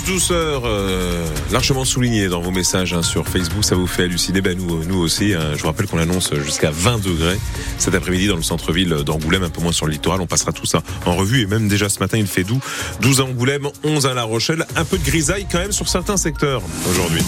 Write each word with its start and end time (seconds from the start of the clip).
Douceur, 0.00 0.62
euh, 0.64 1.26
largement 1.52 1.84
soulignée 1.84 2.28
dans 2.28 2.40
vos 2.40 2.50
messages 2.50 2.94
hein, 2.94 3.02
sur 3.02 3.28
Facebook, 3.28 3.62
ça 3.62 3.74
vous 3.74 3.86
fait 3.86 4.04
halluciner. 4.04 4.40
Ben 4.40 4.56
nous, 4.56 4.82
nous 4.84 4.98
aussi. 4.98 5.34
Hein. 5.34 5.52
je 5.54 5.60
vous 5.60 5.66
rappelle 5.66 5.86
qu'on 5.86 5.98
annonce 5.98 6.34
jusqu'à 6.34 6.70
20 6.70 7.04
degrés 7.04 7.38
cet 7.78 7.94
après-midi 7.94 8.26
dans 8.26 8.36
le 8.36 8.42
centre-ville 8.42 8.88
d'Angoulême, 9.04 9.42
un 9.42 9.50
peu 9.50 9.60
moins 9.60 9.72
sur 9.72 9.86
le 9.86 9.92
littoral. 9.92 10.20
On 10.20 10.26
passera 10.26 10.52
tout 10.52 10.66
ça 10.66 10.82
en 11.04 11.14
revue 11.14 11.42
et 11.42 11.46
même 11.46 11.68
déjà 11.68 11.88
ce 11.90 12.00
matin 12.00 12.16
il 12.16 12.26
fait 12.26 12.42
doux. 12.42 12.60
12 13.02 13.20
à 13.20 13.24
Angoulême, 13.24 13.68
11 13.84 14.06
à 14.06 14.14
La 14.14 14.24
Rochelle, 14.24 14.66
un 14.76 14.84
peu 14.84 14.96
de 14.96 15.04
grisaille 15.04 15.46
quand 15.50 15.58
même 15.58 15.72
sur 15.72 15.88
certains 15.88 16.16
secteurs 16.16 16.62
aujourd'hui. 16.90 17.22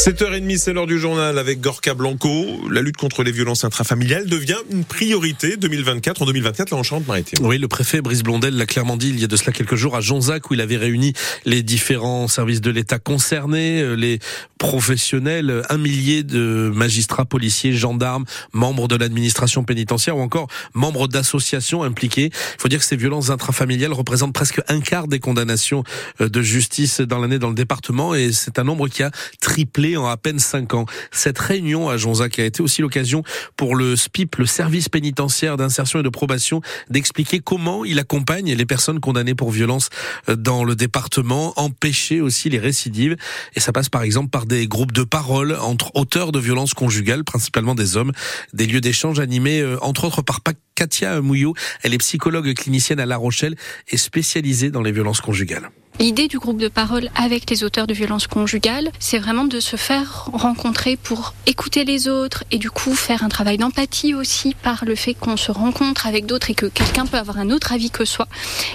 7h30, 0.00 0.56
c'est 0.56 0.72
l'heure 0.72 0.86
du 0.86 0.98
journal 0.98 1.38
avec 1.38 1.60
Gorka 1.60 1.92
Blanco. 1.92 2.46
La 2.70 2.80
lutte 2.80 2.96
contre 2.96 3.22
les 3.22 3.32
violences 3.32 3.64
intrafamiliales 3.64 4.24
devient 4.24 4.56
une 4.70 4.86
priorité 4.86 5.58
2024 5.58 6.22
en 6.22 6.24
2024 6.24 6.70
là 6.70 6.78
en 6.78 6.82
Charente-Maritime. 6.82 7.44
Oui, 7.44 7.58
le 7.58 7.68
préfet 7.68 8.00
Brice 8.00 8.22
Blondel 8.22 8.56
l'a 8.56 8.64
clairement 8.64 8.96
dit 8.96 9.10
il 9.10 9.20
y 9.20 9.24
a 9.24 9.26
de 9.26 9.36
cela 9.36 9.52
quelques 9.52 9.74
jours 9.74 9.94
à 9.94 10.00
Jonzac 10.00 10.50
où 10.50 10.54
il 10.54 10.62
avait 10.62 10.78
réuni 10.78 11.12
les 11.44 11.62
différents 11.62 12.28
services 12.28 12.62
de 12.62 12.70
l'État 12.70 12.98
concernés, 12.98 13.82
euh, 13.82 13.94
les 13.94 14.20
professionnels, 14.56 15.64
un 15.68 15.76
millier 15.76 16.22
de 16.22 16.72
magistrats, 16.74 17.26
policiers, 17.26 17.74
gendarmes, 17.74 18.24
membres 18.54 18.88
de 18.88 18.96
l'administration 18.96 19.64
pénitentiaire 19.64 20.16
ou 20.16 20.22
encore 20.22 20.48
membres 20.72 21.08
d'associations 21.08 21.82
impliquées. 21.82 22.30
Il 22.32 22.60
faut 22.60 22.68
dire 22.68 22.78
que 22.78 22.86
ces 22.86 22.96
violences 22.96 23.28
intrafamiliales 23.28 23.92
représentent 23.92 24.34
presque 24.34 24.62
un 24.68 24.80
quart 24.80 25.08
des 25.08 25.20
condamnations 25.20 25.84
euh, 26.22 26.30
de 26.30 26.40
justice 26.40 27.02
dans 27.02 27.18
l'année 27.18 27.38
dans 27.38 27.50
le 27.50 27.54
département 27.54 28.14
et 28.14 28.32
c'est 28.32 28.58
un 28.58 28.64
nombre 28.64 28.88
qui 28.88 29.02
a 29.02 29.10
triplé 29.42 29.89
en 29.96 30.06
à 30.06 30.16
peine 30.16 30.38
5 30.38 30.74
ans. 30.74 30.86
Cette 31.10 31.38
réunion 31.38 31.88
à 31.88 31.96
Jonzac 31.96 32.38
a 32.38 32.44
été 32.44 32.62
aussi 32.62 32.82
l'occasion 32.82 33.22
pour 33.56 33.76
le 33.76 33.96
SPIP, 33.96 34.36
le 34.36 34.46
service 34.46 34.88
pénitentiaire 34.88 35.56
d'insertion 35.56 36.00
et 36.00 36.02
de 36.02 36.08
probation, 36.08 36.60
d'expliquer 36.88 37.40
comment 37.40 37.84
il 37.84 37.98
accompagne 37.98 38.54
les 38.54 38.66
personnes 38.66 39.00
condamnées 39.00 39.34
pour 39.34 39.50
violence 39.50 39.90
euh, 40.28 40.36
dans 40.36 40.64
le 40.64 40.74
département, 40.74 41.52
empêcher 41.56 42.20
aussi 42.20 42.50
les 42.50 42.58
récidives. 42.58 43.16
Et 43.54 43.60
ça 43.60 43.72
passe 43.72 43.88
par 43.88 44.02
exemple 44.02 44.30
par 44.30 44.46
des 44.46 44.66
groupes 44.66 44.92
de 44.92 45.04
parole 45.04 45.56
entre 45.60 45.90
auteurs 45.94 46.32
de 46.32 46.38
violences 46.38 46.74
conjugales, 46.74 47.24
principalement 47.24 47.74
des 47.74 47.96
hommes, 47.96 48.12
des 48.52 48.66
lieux 48.66 48.80
d'échange 48.80 49.20
animés 49.20 49.60
euh, 49.60 49.78
entre 49.82 50.04
autres 50.04 50.22
par 50.22 50.40
Katia 50.74 51.20
Mouillot. 51.20 51.54
Elle 51.82 51.94
est 51.94 51.98
psychologue 51.98 52.52
clinicienne 52.54 53.00
à 53.00 53.06
La 53.06 53.16
Rochelle 53.16 53.56
et 53.88 53.96
spécialisée 53.96 54.70
dans 54.70 54.82
les 54.82 54.92
violences 54.92 55.20
conjugales. 55.20 55.70
L'idée 56.00 56.28
du 56.28 56.38
groupe 56.38 56.56
de 56.56 56.68
parole 56.68 57.10
avec 57.14 57.50
les 57.50 57.62
auteurs 57.62 57.86
de 57.86 57.92
violences 57.92 58.26
conjugales, 58.26 58.90
c'est 58.98 59.18
vraiment 59.18 59.44
de 59.44 59.60
se 59.60 59.76
faire 59.76 60.30
rencontrer 60.32 60.96
pour 60.96 61.34
écouter 61.44 61.84
les 61.84 62.08
autres 62.08 62.42
et 62.50 62.56
du 62.56 62.70
coup 62.70 62.94
faire 62.94 63.22
un 63.22 63.28
travail 63.28 63.58
d'empathie 63.58 64.14
aussi 64.14 64.54
par 64.54 64.86
le 64.86 64.94
fait 64.94 65.12
qu'on 65.12 65.36
se 65.36 65.52
rencontre 65.52 66.06
avec 66.06 66.24
d'autres 66.24 66.48
et 66.48 66.54
que 66.54 66.64
quelqu'un 66.64 67.04
peut 67.04 67.18
avoir 67.18 67.38
un 67.38 67.50
autre 67.50 67.74
avis 67.74 67.90
que 67.90 68.06
soi. 68.06 68.28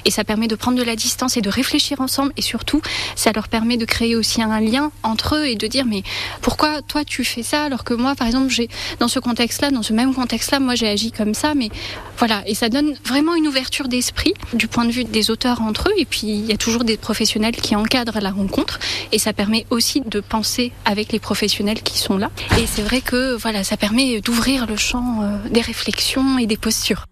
Et 0.05 0.11
ça 0.11 0.23
permet 0.23 0.47
de 0.47 0.53
prendre 0.53 0.77
de 0.77 0.83
la 0.83 0.95
distance 0.95 1.35
et 1.35 1.41
de 1.41 1.49
réfléchir 1.49 1.99
ensemble 1.99 2.31
et 2.37 2.43
surtout, 2.43 2.79
ça 3.15 3.31
leur 3.31 3.47
permet 3.47 3.77
de 3.77 3.85
créer 3.85 4.15
aussi 4.15 4.43
un 4.43 4.59
lien 4.59 4.91
entre 5.01 5.37
eux 5.37 5.47
et 5.47 5.55
de 5.55 5.65
dire 5.65 5.87
mais 5.87 6.03
pourquoi 6.43 6.83
toi 6.83 7.03
tu 7.03 7.23
fais 7.23 7.41
ça 7.41 7.63
alors 7.63 7.83
que 7.83 7.95
moi 7.95 8.13
par 8.13 8.27
exemple 8.27 8.49
j'ai 8.49 8.69
dans 8.99 9.07
ce 9.07 9.17
contexte-là, 9.17 9.71
dans 9.71 9.81
ce 9.81 9.93
même 9.93 10.13
contexte-là, 10.13 10.59
moi 10.59 10.75
j'ai 10.75 10.87
agi 10.87 11.11
comme 11.11 11.33
ça 11.33 11.55
mais 11.55 11.69
voilà 12.19 12.43
et 12.45 12.53
ça 12.53 12.69
donne 12.69 12.93
vraiment 13.03 13.33
une 13.33 13.47
ouverture 13.47 13.87
d'esprit 13.87 14.35
du 14.53 14.67
point 14.67 14.85
de 14.85 14.91
vue 14.91 15.05
des 15.05 15.31
auteurs 15.31 15.63
entre 15.63 15.89
eux 15.89 15.93
et 15.97 16.05
puis 16.05 16.27
il 16.27 16.45
y 16.45 16.53
a 16.53 16.57
toujours 16.57 16.83
des 16.83 16.97
professionnels 17.15 17.55
qui 17.55 17.77
encadrent 17.77 18.19
la 18.19 18.29
rencontre 18.29 18.77
et 19.13 19.19
ça 19.19 19.31
permet 19.31 19.65
aussi 19.69 20.01
de 20.01 20.19
penser 20.19 20.73
avec 20.83 21.13
les 21.13 21.19
professionnels 21.19 21.81
qui 21.81 21.97
sont 21.97 22.17
là. 22.17 22.29
Et 22.59 22.65
c'est 22.67 22.81
vrai 22.81 22.99
que 22.99 23.37
voilà, 23.37 23.63
ça 23.63 23.77
permet 23.77 24.19
d'ouvrir 24.19 24.65
le 24.67 24.75
champ 24.75 25.21
euh, 25.21 25.37
des 25.49 25.61
réflexions 25.61 26.37
et 26.37 26.45
des 26.45 26.57
postures. 26.57 27.05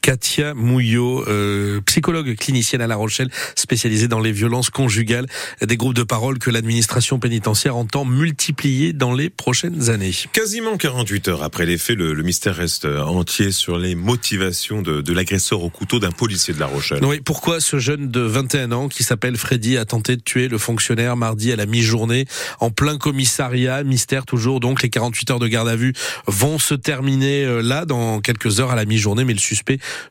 Katia 0.00 0.54
Mouillot, 0.54 1.24
euh, 1.28 1.80
psychologue 1.82 2.34
clinicienne 2.36 2.80
à 2.80 2.86
La 2.86 2.96
Rochelle, 2.96 3.30
spécialisée 3.54 4.08
dans 4.08 4.20
les 4.20 4.32
violences 4.32 4.70
conjugales, 4.70 5.26
des 5.62 5.76
groupes 5.76 5.94
de 5.94 6.02
parole 6.02 6.38
que 6.38 6.50
l'administration 6.50 7.18
pénitentiaire 7.18 7.76
entend 7.76 8.04
multiplier 8.04 8.92
dans 8.92 9.12
les 9.12 9.30
prochaines 9.30 9.90
années. 9.90 10.12
Quasiment 10.32 10.76
48 10.76 11.28
heures 11.28 11.42
après 11.42 11.66
les 11.66 11.78
faits, 11.78 11.96
le, 11.96 12.14
mystère 12.22 12.56
reste 12.56 12.86
entier 12.86 13.52
sur 13.52 13.78
les 13.78 13.94
motivations 13.94 14.82
de, 14.82 15.00
de 15.00 15.12
l'agresseur 15.12 15.62
au 15.62 15.70
couteau 15.70 15.98
d'un 15.98 16.10
policier 16.10 16.54
de 16.54 16.60
La 16.60 16.66
Rochelle. 16.66 17.04
Oui, 17.04 17.20
pourquoi 17.24 17.60
ce 17.60 17.78
jeune 17.78 18.10
de 18.10 18.20
21 18.20 18.72
ans 18.72 18.88
qui 18.88 19.02
s'appelle 19.02 19.36
Freddy 19.36 19.76
a 19.76 19.84
tenté 19.84 20.16
de 20.16 20.22
tuer 20.22 20.48
le 20.48 20.58
fonctionnaire 20.58 21.16
mardi 21.16 21.52
à 21.52 21.56
la 21.56 21.66
mi-journée 21.66 22.26
en 22.60 22.70
plein 22.70 22.98
commissariat, 22.98 23.82
mystère 23.84 24.26
toujours 24.26 24.60
donc 24.60 24.82
les 24.82 24.90
48 24.90 25.30
heures 25.30 25.38
de 25.38 25.48
garde 25.48 25.68
à 25.68 25.76
vue 25.76 25.92
vont 26.26 26.58
se 26.58 26.74
terminer 26.74 27.44
euh, 27.44 27.60
là 27.62 27.84
dans 27.84 28.20
quelques 28.20 28.60
heures 28.60 28.70
à 28.70 28.76
la 28.76 28.84
mi-journée 28.84 29.24
mais 29.24 29.32
le 29.32 29.38
suspect 29.38 29.55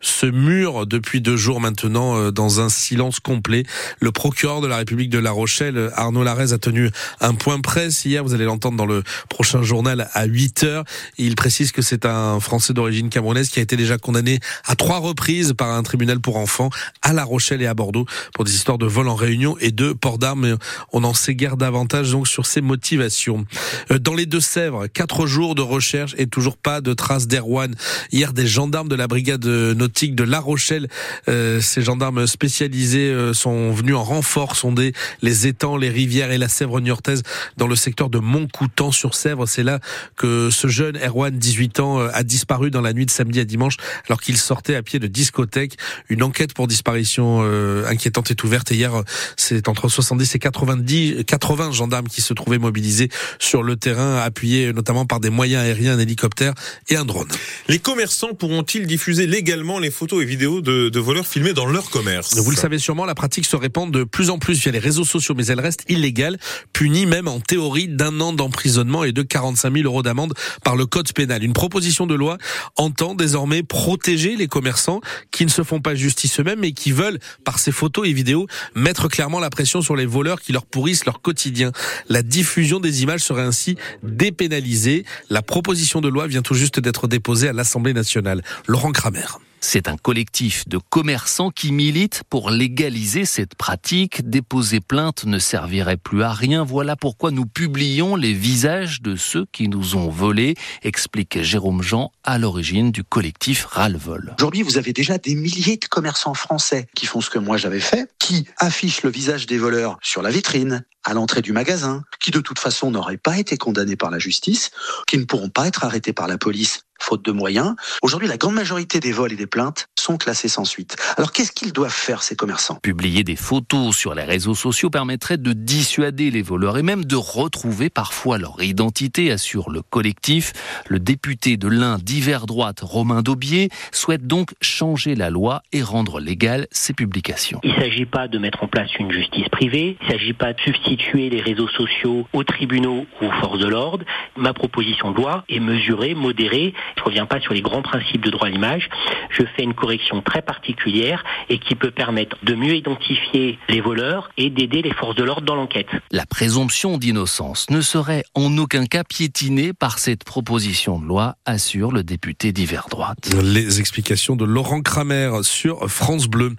se 0.01 0.25
mure 0.25 0.85
depuis 0.85 1.22
deux 1.22 1.38
jours 1.38 1.59
maintenant 1.59 2.17
euh, 2.17 2.31
dans 2.31 2.61
un 2.61 2.69
silence 2.69 3.19
complet. 3.19 3.63
Le 4.00 4.11
procureur 4.11 4.61
de 4.61 4.67
la 4.67 4.78
République 4.78 5.09
de 5.09 5.19
La 5.19 5.31
Rochelle, 5.31 5.91
Arnaud 5.95 6.23
Larez, 6.23 6.53
a 6.53 6.57
tenu 6.57 6.89
un 7.22 7.33
point 7.33 7.59
presse 7.61 8.06
hier. 8.06 8.23
Vous 8.23 8.33
allez 8.33 8.45
l'entendre 8.45 8.78
dans 8.78 8.85
le 8.85 9.03
prochain 9.29 9.63
journal 9.63 10.09
à 10.13 10.25
8 10.25 10.63
heures. 10.63 10.83
Il 11.17 11.35
précise 11.35 11.72
que 11.72 11.81
c'est 11.81 12.06
un 12.06 12.39
Français 12.39 12.73
d'origine 12.73 13.09
camerounaise 13.09 13.50
qui 13.50 13.59
a 13.59 13.61
été 13.61 13.75
déjà 13.75 13.97
condamné 13.97 14.39
à 14.66 14.75
trois 14.75 15.00
reprises 15.00 15.53
par 15.53 15.72
un 15.72 15.83
tribunal 15.83 16.19
pour 16.19 16.38
enfants 16.38 16.69
à 17.01 17.13
La 17.13 17.23
Rochelle 17.23 17.62
et 17.62 17.67
à 17.67 17.73
Bordeaux 17.73 18.06
pour 18.33 18.44
des 18.44 18.53
histoires 18.53 18.77
de 18.77 18.85
vol 18.85 19.07
en 19.07 19.16
réunion 19.16 19.57
et 19.59 19.72
de 19.72 19.94
port 19.94 20.17
d'armes. 20.17 20.57
On 20.91 21.03
en 21.03 21.13
sait 21.13 21.35
guère 21.35 21.57
davantage 21.57 22.12
donc 22.12 22.27
sur 22.27 22.45
ses 22.45 22.62
motivations. 22.62 23.45
Euh, 23.91 24.00
dans 24.00 24.13
les 24.13 24.25
Deux-Sèvres, 24.25 24.88
quatre 24.88 25.25
jours 25.25 25.56
de 25.56 25.62
recherche 25.62 26.16
et 26.17 26.27
toujours 26.27 26.57
pas 26.57 26.81
de 26.81 26.94
traces 26.94 27.27
d'Erwan. 27.27 27.75
Hier, 28.12 28.33
des 28.33 28.47
gendarmes 28.47 28.89
de 28.89 28.95
la 28.95 29.07
brigade 29.07 29.34
de 29.38 29.73
nautique 29.73 30.16
de 30.16 30.23
La 30.23 30.40
Rochelle. 30.40 30.88
Euh, 31.28 31.62
ces 31.62 31.81
gendarmes 31.81 32.28
spécialisés 32.28 33.09
euh, 33.09 33.34
sont 33.34 33.72
venus 33.72 33.96
en 33.96 34.03
renfort 34.03 34.56
sonder 34.56 34.94
les 35.22 35.47
étangs, 35.47 35.78
les 35.78 35.90
rivières 35.90 36.31
et 36.31 36.38
la 36.38 36.47
Sèvre 36.47 36.79
niortaise 36.81 37.23
dans 37.57 37.68
le 37.68 37.75
secteur 37.75 38.09
de 38.09 38.19
Montcoutan 38.19 38.91
sur 38.91 39.16
Sèvre. 39.16 39.45
C'est 39.47 39.63
là 39.63 39.79
que 40.16 40.50
ce 40.50 40.68
jeune 40.68 40.97
Erwan, 40.97 41.38
18 41.38 41.79
ans, 41.79 42.00
euh, 42.00 42.09
a 42.13 42.24
disparu 42.24 42.72
dans 42.72 42.81
la 42.81 42.94
nuit 42.94 43.06
de 43.06 43.12
samedi 43.12 43.40
à 43.40 43.45
dimanche 43.45 43.78
alors 44.07 44.22
qu'il 44.22 44.38
sortait 44.38 44.75
à 44.75 44.84
pied 44.84 45.00
de 45.00 45.07
discothèque. 45.07 45.78
Une 46.09 46.24
enquête 46.24 46.53
pour 46.53 46.68
disparition 46.68 47.41
inquiétante 47.85 48.31
est 48.31 48.44
ouverte 48.44 48.72
et 48.72 48.75
hier, 48.75 48.91
c'est 49.38 49.68
entre 49.68 49.90
70 49.90 50.35
et 50.35 50.40
90, 50.40 51.24
80 51.25 51.72
gendarmes 51.72 52.07
qui 52.07 52.22
se 52.22 52.34
trouvaient 52.34 52.57
mobilisés 52.57 53.09
sur 53.40 53.63
le 53.63 53.75
terrain, 53.75 54.18
appuyés 54.18 54.74
notamment 54.74 55.06
par 55.06 55.19
des 55.19 55.29
moyens 55.29 55.63
aériens, 55.63 55.94
un 55.94 56.00
hélicoptère 56.00 56.53
et 56.90 56.95
un 56.95 57.06
drone. 57.06 57.28
Les 57.68 57.79
commerçants 57.79 58.34
pourront-ils 58.34 58.85
diffuser 58.88 59.15
légalement 59.24 59.80
les 59.80 59.92
photos 59.92 60.24
et 60.24 60.26
vidéos 60.26 60.62
de, 60.62 61.00
voleurs 61.00 61.28
filmés 61.28 61.53
dans 61.53 61.66
leur 61.66 61.90
commerce. 61.90 62.36
Vous 62.38 62.52
le 62.52 62.58
savez 62.58 62.80
sûrement, 62.80 63.06
la 63.06 63.16
pratique 63.16 63.46
se 63.46 63.56
répand 63.56 63.92
de 63.92 64.03
plus 64.03 64.30
en 64.30 64.40
plus 64.40 64.59
via 64.59 64.72
les 64.72 64.80
réseaux 64.80 65.06
sociaux, 65.06 65.36
mais 65.36 65.46
elle 65.48 65.59
reste 65.59 65.84
illégale, 65.90 66.38
punie 66.74 67.06
même 67.06 67.28
en 67.28 67.40
théorie 67.40 67.88
d'un 67.88 68.20
an 68.20 68.34
d'emprisonnement 68.34 69.04
et 69.04 69.12
de 69.12 69.22
45 69.22 69.74
000 69.74 69.86
euros 69.86 70.04
d'amende 70.04 70.34
par 70.64 70.75
le 70.75 70.86
code 70.86 71.12
pénal. 71.14 71.44
Une 71.44 71.54
proposition 71.54 72.08
de 72.08 72.16
loi 72.16 72.38
entend 72.75 73.16
désormais 73.16 73.64
protéger 73.64 74.36
les 74.36 74.48
commerçants 74.48 75.02
qui 75.31 75.46
ne 75.46 75.52
se 75.52 75.64
font 75.64 75.81
pas 75.81 75.96
justice 75.96 76.40
eux-mêmes 76.40 76.64
et 76.64 76.74
qui 76.74 76.92
veulent, 76.92 77.20
par 77.44 77.59
ces 77.59 77.72
photos 77.72 78.08
et 78.08 78.14
vidéos, 78.14 78.48
mettre 78.75 79.08
clairement 79.08 79.40
la 79.40 79.50
pression 79.50 79.81
sur 79.81 79.96
les 79.96 80.06
voleurs 80.06 80.42
qui 80.42 80.52
leur 80.52 80.66
pourrissent 80.66 81.06
leur 81.06 81.22
quotidien. 81.22 81.72
La 82.09 82.22
diffusion 82.22 82.80
des 82.80 83.04
images 83.04 83.22
serait 83.22 83.44
ainsi 83.44 83.78
dépénalisée. 84.04 85.06
La 85.30 85.42
proposition 85.42 86.02
de 86.02 86.08
loi 86.08 86.28
vient 86.28 86.42
tout 86.42 86.54
juste 86.54 86.80
d'être 86.80 87.08
déposée 87.08 87.48
à 87.48 87.54
l'Assemblée 87.54 87.94
nationale. 87.94 88.44
Laurent 88.68 88.92
Kramer. 89.06 89.28
C'est 89.60 89.88
un 89.88 89.98
collectif 89.98 90.68
de 90.68 90.80
commerçants 90.80 91.52
qui 91.52 91.72
milite 91.72 92.24
pour 92.28 92.50
légaliser 92.50 93.26
cette 93.26 93.54
pratique. 93.54 94.28
Déposer 94.28 94.80
plainte 94.80 95.26
ne 95.26 95.38
servirait 95.38 95.98
plus 95.98 96.24
à 96.24 96.34
rien. 96.34 96.64
Voilà 96.64 96.96
pourquoi 96.96 97.30
nous 97.30 97.46
publions 97.46 98.16
les 98.16 98.34
visages 98.34 99.04
de 99.04 99.16
ceux 99.16 99.46
qui 99.52 99.68
nous 99.68 99.96
ont 99.96 100.10
volés, 100.10 100.56
explique 100.82 101.40
Jérôme 101.44 101.84
Jean 101.84 102.12
à 102.24 102.40
l'origine 102.40 102.92
du 102.92 103.04
collectif 103.04 103.66
Ralvol. 103.66 104.34
Aujourd'hui, 104.40 104.64
vous 104.64 104.80
avez 104.80 104.92
déjà 104.92 105.20
des 105.20 105.36
milliers 105.36 105.78
de 105.78 105.86
commerçants 105.86 106.34
français 106.34 106.88
qui 106.96 107.06
font 107.06 107.22
ce 107.22 107.30
que 107.30 107.38
moi 107.38 107.58
j'avais 107.58 107.82
fait, 107.82 108.10
qui 108.18 108.48
affichent 108.58 109.04
le 109.04 109.12
visage 109.12 109.46
des 109.46 109.60
voleurs 109.60 110.00
sur 110.02 110.24
la 110.24 110.31
vitrine, 110.31 110.84
à 111.04 111.13
l'entrée 111.13 111.44
du 111.44 111.54
magasin, 111.54 112.01
qui 112.19 112.31
de 112.31 112.40
toute 112.40 112.58
façon 112.58 112.90
n'auraient 112.90 113.18
pas 113.18 113.38
été 113.38 113.56
condamnés 113.56 113.98
par 113.98 114.10
la 114.10 114.18
justice, 114.18 114.72
qui 115.06 115.19
ne 115.19 115.25
pourront 115.25 115.50
pas 115.50 115.68
être 115.68 115.84
arrêtés 115.84 116.13
par 116.13 116.28
la 116.28 116.40
police 116.40 116.85
faute 117.06 117.24
de 117.24 117.31
moyens. 117.31 117.75
Aujourd'hui, 118.02 118.28
la 118.28 118.38
grande 118.38 118.56
majorité 118.56 119.00
des 119.00 119.12
vols 119.12 119.31
et 119.31 119.36
des 119.36 119.46
plaintes 119.46 119.88
sont 120.00 120.18
classés 120.18 120.48
sans 120.48 120.66
suite. 120.66 120.96
Alors 121.18 121.31
qu'est-ce 121.31 121.52
qu'ils 121.52 121.72
doivent 121.72 121.94
faire, 121.94 122.24
ces 122.24 122.36
commerçants? 122.36 122.80
Publier 122.81 123.24
des 123.24 123.36
photos 123.36 123.96
sur 123.96 124.16
les 124.16 124.24
réseaux 124.24 124.56
sociaux 124.56 124.90
permettrait 124.90 125.38
de 125.38 125.54
dissuader 125.54 126.31
les 126.31 126.42
voleurs 126.42 126.78
et 126.78 126.84
même 126.84 127.06
de 127.06 127.16
retrouver 127.16 127.90
parfois 127.90 128.40
leur 128.40 128.62
identité, 128.63 129.31
assure 129.31 129.69
le 129.69 129.84
collectif. 129.84 130.54
Le 130.88 131.00
député 131.00 131.57
de 131.57 131.68
l'Ain 131.68 132.00
d'hiver 132.00 132.48
droite, 132.48 132.80
Romain 132.81 133.22
Daubier, 133.22 133.69
souhaite 133.92 134.25
donc 134.25 134.54
changer 134.62 135.13
la 135.13 135.30
loi 135.30 135.62
et 135.72 135.84
rendre 135.84 136.19
légales 136.19 136.68
ces 136.72 136.94
publications. 136.94 137.60
Il 137.63 137.74
ne 137.74 137.80
s'agit 137.81 138.06
pas 138.06 138.28
de 138.28 138.40
mettre 138.40 138.63
en 138.63 138.68
place 138.68 138.90
une 138.98 139.12
justice 139.12 139.48
privée, 139.50 139.98
il 140.01 140.08
ne 140.08 140.12
s'agit 140.12 140.34
pas 140.34 140.54
de 140.54 140.62
substituer 140.62 141.30
les 141.30 141.42
réseaux 141.42 141.69
sociaux 141.69 142.25
aux 142.34 142.44
tribunaux 142.44 143.06
ou 143.22 143.25
aux 143.25 143.31
forces 143.42 143.60
de 143.60 143.68
l'ordre. 143.68 144.06
Ma 144.36 144.54
proposition 144.54 145.12
de 145.12 145.18
loi 145.18 145.46
est 145.50 145.60
mesurée, 145.60 146.16
modérée 146.16 146.74
Je 146.97 147.03
reviens 147.03 147.25
pas 147.25 147.39
sur 147.39 147.53
les 147.53 147.62
grands 147.62 147.81
principes 147.81 148.24
de 148.24 148.30
droit 148.30 148.47
à 148.47 148.50
l'image. 148.50 148.89
Je 149.30 149.44
fais 149.56 149.63
une 149.63 149.74
correction 149.74 150.21
très 150.21 150.42
particulière 150.42 151.24
et 151.50 151.59
qui 151.59 151.75
peut 151.75 151.92
permettre 151.92 152.38
de 152.44 152.56
mieux 152.56 152.75
identifier 152.75 153.59
les 153.69 153.81
voleurs 153.81 154.30
et 154.38 154.50
d'aider 154.50 154.81
les 154.81 154.94
forces 154.94 155.15
de 155.15 155.24
l'ordre 155.24 155.45
dans 155.45 155.56
l'enquête. 155.56 155.88
La 156.12 156.25
présomption 156.25 156.97
d'innocence 156.97 157.69
ne 157.69 157.81
serait 157.81 158.24
en 158.33 158.57
aucun 158.57 158.86
cas 158.86 159.03
piétinée 159.03 159.74
par 159.74 160.00
cette 160.00 160.24
proposition 160.24 161.00
de 161.00 161.06
loi, 161.06 161.36
assure 161.45 161.92
le 161.92 162.03
député 162.03 162.51
d'hiver 162.51 162.88
droite. 162.89 163.30
Les 163.44 163.80
explications 163.80 164.36
de 164.36 164.45
Laurent 164.45 164.81
Kramer 164.81 165.31
sur 165.44 165.89
France 165.89 166.27
Bleu. 166.27 166.53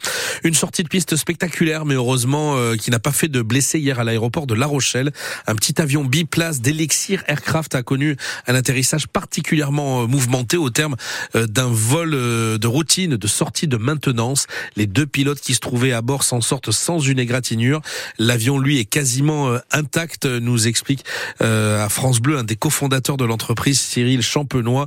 Une 0.45 0.55
sortie 0.55 0.83
de 0.83 0.89
piste 0.89 1.17
spectaculaire, 1.17 1.85
mais 1.85 1.95
heureusement 1.95 2.57
euh, 2.57 2.77
qui 2.77 2.91
n'a 2.91 2.99
pas 2.99 3.13
fait 3.13 3.29
de 3.29 3.43
blessés 3.43 3.79
hier 3.79 4.01
à 4.01 4.05
l'aéroport 4.05 4.47
de 4.47 4.55
La 4.55 4.67
Rochelle. 4.67 5.13
Un 5.47 5.55
petit 5.55 5.81
avion 5.81 6.05
biplace 6.05 6.61
d'Elixir 6.61 7.23
Aircraft 7.27 7.75
a 7.75 7.83
connu 7.83 8.17
un 8.47 8.55
atterrissage 8.55 9.09
particulièrement 9.09 10.03
euh, 10.03 10.07
mouvementé 10.07 10.26
au 10.57 10.71
terme 10.71 10.97
euh, 11.35 11.47
d'un 11.47 11.69
vol 11.69 12.11
de 12.11 12.67
routine 12.67 13.17
de 13.17 13.27
sortie 13.27 13.69
de 13.69 13.77
maintenance. 13.77 14.47
Les 14.77 14.87
deux 14.87 15.07
pilotes 15.07 15.41
qui 15.41 15.55
se 15.55 15.61
trouvaient 15.61 15.93
à 15.93 16.03
bord 16.03 16.23
s'en 16.23 16.41
sortent 16.41 16.71
sans 16.71 16.99
une 17.01 17.19
égratignure. 17.19 17.81
L'avion, 18.19 18.59
lui, 18.59 18.79
est 18.79 18.85
quasiment 18.85 19.57
intact, 19.73 20.27
nous 20.27 20.67
explique 20.67 21.05
à 21.41 21.89
France 21.89 22.21
Bleu 22.21 22.39
un 22.39 22.45
des 22.45 22.57
cofondateurs 22.57 23.17
de 23.17 23.25
l'entreprise, 23.25 23.81
Cyril 23.81 24.23
Champenois. 24.23 24.87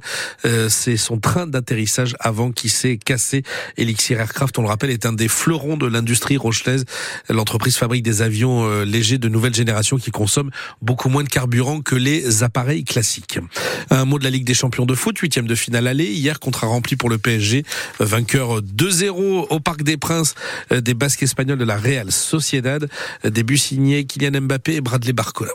C'est 0.69 0.97
son 0.97 1.19
train 1.19 1.47
d'atterrissage 1.47 2.15
avant 2.19 2.51
qui 2.51 2.69
s'est 2.69 2.97
cassé. 2.97 3.43
Elixir 3.77 4.19
Aircraft, 4.19 4.57
on 4.59 4.61
le 4.61 4.67
rappelle, 4.67 4.89
est 4.91 5.05
un 5.05 5.13
des 5.13 5.27
fleurons 5.27 5.77
de 5.77 5.87
l'industrie 5.87 6.37
rochelaise. 6.37 6.85
L'entreprise 7.29 7.77
fabrique 7.77 8.03
des 8.03 8.21
avions 8.21 8.65
euh, 8.65 8.85
légers 8.85 9.17
de 9.17 9.29
nouvelle 9.29 9.53
génération 9.53 9.97
qui 9.97 10.11
consomment 10.11 10.51
beaucoup 10.81 11.09
moins 11.09 11.23
de 11.23 11.29
carburant 11.29 11.81
que 11.81 11.95
les 11.95 12.43
appareils 12.43 12.83
classiques. 12.83 13.39
Un 13.89 14.05
mot 14.05 14.19
de 14.19 14.23
la 14.23 14.29
Ligue 14.29 14.45
des 14.45 14.53
champions 14.53 14.85
de 14.85 14.95
foot, 14.95 15.21
de 15.29 15.55
finale 15.55 15.87
aller. 15.87 16.05
Hier, 16.05 16.39
contrat 16.39 16.67
rempli 16.67 16.95
pour 16.95 17.09
le 17.09 17.17
PSG. 17.17 17.63
Vainqueur 17.99 18.61
2-0 18.61 19.47
au 19.49 19.59
Parc 19.59 19.83
des 19.83 19.97
Princes 19.97 20.35
euh, 20.71 20.81
des 20.81 20.93
Basques 20.93 21.23
espagnols 21.23 21.59
de 21.59 21.65
la 21.65 21.77
Real 21.77 22.11
Sociedad. 22.11 22.89
Début 23.23 23.57
signé 23.57 24.05
Kylian 24.05 24.41
Mbappé 24.41 24.75
et 24.75 24.81
Bradley 24.81 25.13
Barcola. 25.13 25.51